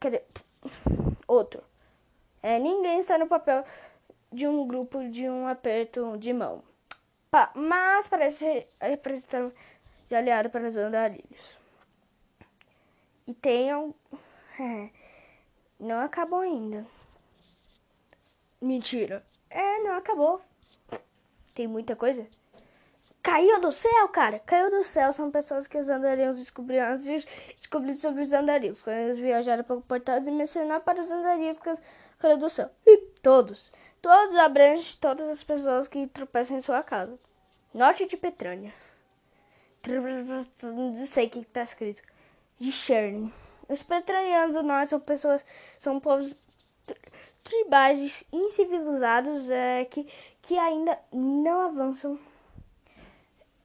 Quer 0.00 0.08
dizer, 0.08 0.26
outro. 1.28 1.62
É, 2.42 2.58
ninguém 2.58 2.98
está 2.98 3.16
no 3.16 3.28
papel 3.28 3.62
de 4.32 4.48
um 4.48 4.66
grupo 4.66 5.08
de 5.08 5.28
um 5.28 5.46
aperto 5.46 6.16
de 6.18 6.32
mão. 6.32 6.64
Pa 7.30 7.52
mas 7.54 8.08
parece 8.08 8.66
representar 8.80 9.52
de 10.08 10.14
aliado 10.16 10.50
para 10.50 10.68
os 10.68 10.76
andarilhos. 10.76 11.59
E 13.30 13.34
tenham. 13.34 13.94
É, 14.58 14.90
não 15.78 16.00
acabou 16.00 16.40
ainda. 16.40 16.84
Mentira. 18.60 19.24
É, 19.48 19.78
não 19.78 19.94
acabou. 19.94 20.42
Tem 21.54 21.66
muita 21.66 21.96
coisa. 21.96 22.26
Caiu 23.22 23.58
do 23.58 23.72
céu, 23.72 24.08
cara. 24.08 24.38
Caiu 24.40 24.70
do 24.70 24.84
céu. 24.84 25.12
São 25.12 25.30
pessoas 25.30 25.66
que 25.66 25.78
os 25.78 25.88
andarilhos 25.88 26.36
descobriram 26.36 26.92
antes 26.92 27.04
de 27.06 27.26
descobrir 27.56 27.94
sobre 27.94 28.22
os 28.22 28.32
andarilhos. 28.34 28.82
Quando 28.82 28.96
eles 28.96 29.18
viajaram 29.18 29.64
para 29.64 29.76
o 29.76 29.80
portal 29.80 30.20
dimensional 30.20 30.80
para 30.80 31.00
os 31.00 31.10
andarilhos 31.10 31.56
que 31.56 31.72
caiu 32.18 32.36
do 32.36 32.50
céu. 32.50 32.70
E 32.84 32.98
todos. 33.22 33.72
Todos 34.02 34.36
abrangem 34.36 34.94
todas 35.00 35.26
as 35.26 35.42
pessoas 35.42 35.88
que 35.88 36.06
tropeçam 36.08 36.58
em 36.58 36.60
sua 36.60 36.82
casa. 36.82 37.18
Norte 37.72 38.04
de 38.04 38.16
Petrânia. 38.18 38.74
Não 40.62 41.06
sei 41.06 41.28
o 41.28 41.30
que 41.30 41.38
está 41.38 41.62
escrito 41.62 42.09
de 42.60 42.70
Sharing. 42.70 43.32
Os 43.68 43.82
petranianos 43.82 44.54
do 44.54 44.62
norte 44.62 44.90
são 44.90 45.00
pessoas, 45.00 45.44
são 45.78 45.98
povos 45.98 46.36
tribais 47.42 48.24
incivilizados 48.32 49.50
é, 49.50 49.84
que, 49.86 50.06
que 50.42 50.58
ainda 50.58 50.98
não 51.12 51.62
avançam 51.62 52.18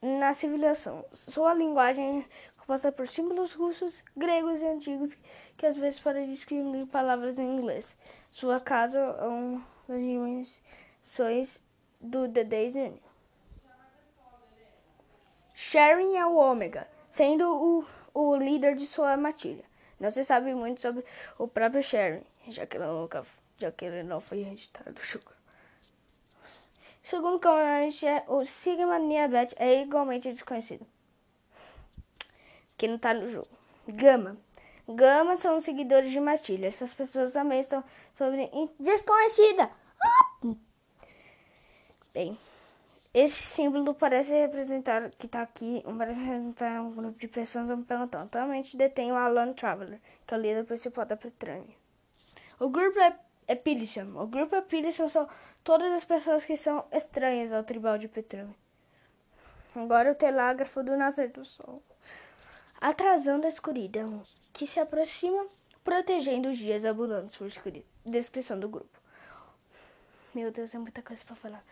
na 0.01 0.33
civilização. 0.33 1.03
Sua 1.11 1.53
linguagem 1.53 2.19
é 2.19 2.25
composta 2.59 2.91
por 2.91 3.07
símbolos 3.07 3.53
russos, 3.53 4.03
gregos 4.15 4.61
e 4.61 4.65
antigos 4.65 5.17
que 5.57 5.65
às 5.65 5.75
vezes 5.75 5.99
podem 5.99 6.27
descrever 6.29 6.85
palavras 6.87 7.37
em 7.37 7.57
inglês. 7.57 7.97
Sua 8.31 8.59
casa 8.59 8.97
é 8.97 9.25
uma 9.25 9.61
das 9.87 9.99
dimensões 9.99 11.59
do 11.99 12.29
The 12.29 12.43
Days 12.43 12.75
Union. 12.75 13.05
Sharing 15.53 16.17
é 16.17 16.25
o 16.25 16.35
ômega, 16.35 16.87
sendo 17.09 17.49
o 17.49 17.85
o 18.15 18.35
líder 18.35 18.75
de 18.75 18.85
sua 18.85 19.15
matilha. 19.17 19.65
Não 19.99 20.09
se 20.09 20.23
sabe 20.23 20.53
muito 20.55 20.81
sobre 20.81 21.05
o 21.37 21.47
próprio 21.47 21.83
Sharon, 21.83 22.21
já 22.47 22.65
que 22.65 22.77
ele 22.77 22.85
nunca, 22.85 23.25
já 23.57 23.71
que 23.71 23.85
ele 23.85 24.03
não 24.03 24.21
foi 24.21 24.41
registrado. 24.41 24.99
Segundo 27.03 27.39
comandante, 27.39 28.05
o 28.27 28.43
Sigma 28.45 28.97
Niabet 28.97 29.53
é 29.57 29.81
igualmente 29.81 30.31
desconhecido. 30.31 30.87
Que 32.77 32.87
não 32.87 32.95
está 32.95 33.13
no 33.13 33.29
jogo. 33.29 33.47
Gama. 33.87 34.37
Gama 34.87 35.37
são 35.37 35.57
os 35.57 35.63
seguidores 35.63 36.11
de 36.11 36.19
Matilha. 36.19 36.67
Essas 36.67 36.93
pessoas 36.93 37.33
também 37.33 37.59
estão 37.59 37.83
sobre 38.15 38.49
desconhecida. 38.79 39.69
Ah! 40.01 40.55
Bem, 42.13 42.37
esse 43.17 43.41
símbolo 43.43 43.93
parece 43.93 44.33
representar, 44.33 45.09
que 45.11 45.25
está 45.25 45.41
aqui, 45.41 45.81
parece 45.97 46.19
representar 46.19 46.81
um 46.81 46.91
grupo 46.91 47.17
de 47.17 47.29
pessoas 47.29 47.65
no 47.67 47.81
pelotão. 47.81 48.23
Atualmente 48.23 48.75
detém 48.75 49.09
o 49.09 49.15
Alan 49.15 49.53
Traveler, 49.53 50.01
que 50.27 50.33
é 50.33 50.37
o 50.37 50.41
líder 50.41 50.65
principal 50.65 51.05
da 51.05 51.15
Petrânia. 51.15 51.73
O 52.59 52.67
grupo 52.67 52.99
é, 52.99 53.17
é. 53.47 53.55
O 54.15 54.27
grupo 54.27 54.55
é 54.57 54.61
Pilisham 54.61 55.07
são 55.07 55.29
todas 55.63 55.93
as 55.93 56.03
pessoas 56.03 56.43
que 56.43 56.57
são 56.57 56.83
estranhas 56.91 57.53
ao 57.53 57.63
tribal 57.63 57.97
de 57.97 58.09
Petrânia. 58.09 58.53
Agora 59.73 60.11
o 60.11 60.15
telégrafo 60.15 60.83
do 60.83 60.97
nascer 60.97 61.29
do 61.29 61.45
sol. 61.45 61.81
Atrasando 62.81 63.45
a 63.45 63.49
escuridão, 63.49 64.23
que 64.51 64.67
se 64.67 64.77
aproxima, 64.77 65.47
protegendo 65.85 66.49
os 66.49 66.57
dias 66.57 66.83
abundantes 66.83 67.37
por 67.37 67.47
escuridão. 67.47 67.87
Descrição 68.05 68.59
do 68.59 68.67
grupo. 68.67 68.99
Meu 70.33 70.51
Deus, 70.51 70.75
é 70.75 70.77
muita 70.77 71.01
coisa 71.01 71.23
para 71.23 71.35
falar. 71.37 71.63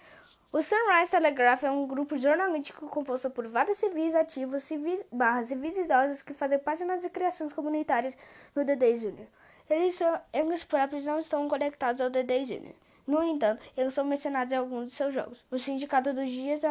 O 0.54 0.62
Sunrise 0.62 1.10
Telegraph 1.10 1.64
é 1.64 1.72
um 1.72 1.88
grupo 1.88 2.16
jornalístico 2.16 2.88
composto 2.88 3.28
por 3.28 3.48
vários 3.48 3.80
civis 3.80 4.14
ativos, 4.14 4.62
civis 4.62 5.04
barras 5.12 5.48
civis 5.48 5.76
idosos 5.76 6.22
que 6.22 6.32
fazem 6.32 6.60
páginas 6.60 7.04
e 7.04 7.10
criações 7.10 7.52
comunitárias 7.52 8.16
no 8.56 8.64
Day 8.64 8.96
Junior. 8.96 9.26
Eles, 9.68 9.96
são, 9.96 10.22
eles 10.32 10.64
próprios 10.64 11.08
não 11.08 11.18
estão 11.18 11.50
conectados 11.50 12.00
ao 12.00 12.10
Day 12.12 12.46
Junior. 12.46 12.76
No 13.08 13.24
entanto, 13.24 13.64
eles 13.76 13.96
são 13.96 14.06
mencionados 14.06 14.54
em 14.54 14.58
alguns 14.58 14.90
de 14.90 14.94
seus 14.94 15.12
jogos. 15.12 15.44
O 15.50 15.58
Sindicato 15.58 16.14
dos 16.14 16.30
Dias 16.30 16.62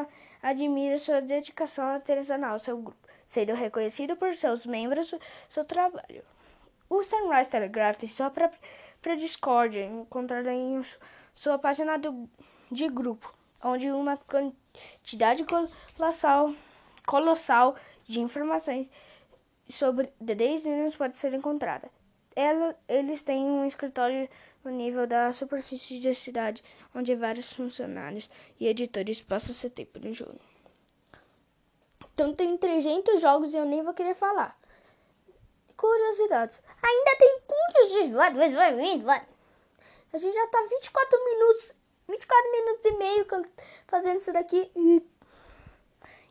admira 0.41 0.97
sua 1.01 1.21
dedicação 1.21 1.85
artesanal 1.85 2.53
ao 2.53 2.61
seu 2.61 2.79
grupo, 2.79 3.09
sendo 3.27 3.53
reconhecido 3.53 4.15
por 4.15 4.33
seus 4.37 4.65
membros 4.65 5.13
seu 5.49 5.65
trabalho. 5.65 6.23
O 6.89 7.03
Sunrise 7.03 7.51
Telegraph 7.51 7.97
tem 7.97 8.09
sua 8.09 8.31
própria 8.31 9.17
Discord, 9.17 9.77
encontrada 9.77 10.53
em 10.53 10.81
sua 11.35 11.59
página 11.59 11.99
do, 11.99 12.31
de 12.71 12.89
grupo 12.89 13.42
onde 13.63 13.91
uma 13.91 14.17
quantidade 14.17 15.45
colossal, 15.45 16.55
colossal 17.07 17.77
de 18.07 18.21
informações 18.21 18.91
sobre 19.69 20.09
The 20.25 20.33
Unions 20.33 20.97
pode 20.97 21.19
ser 21.19 21.33
encontrada. 21.35 21.91
Ela, 22.35 22.77
eles 22.89 23.23
têm 23.23 23.45
um 23.45 23.67
escritório 23.67 24.29
no 24.65 24.71
nível 24.71 25.07
da 25.07 25.33
superfície 25.33 26.01
da 26.01 26.15
cidade, 26.15 26.63
onde 26.95 27.15
vários 27.15 27.53
funcionários 27.53 28.31
e 28.59 28.67
editores 28.67 29.21
passam 29.21 29.55
seu 29.55 29.71
tempo 29.71 29.99
no 29.99 30.13
jogo. 30.13 30.41
Então 32.15 32.35
tem 32.35 32.57
300 32.57 33.21
jogos 33.21 33.53
e 33.53 33.57
eu 33.57 33.65
nem 33.65 33.83
vou 33.83 33.95
querer 33.95 34.15
falar. 34.15 34.59
Curiosidades. 35.77 36.63
Ainda 36.83 37.17
tem 37.17 37.41
curiosidades. 37.47 38.39
A 40.13 40.19
gente 40.19 40.35
já 40.35 40.47
tá 40.47 40.63
24 40.69 41.25
minutos 41.25 41.75
24 42.13 42.53
minutos 42.53 42.85
e 42.85 42.93
meio 42.99 43.27
fazendo 43.87 44.17
isso 44.17 44.33
daqui. 44.33 44.71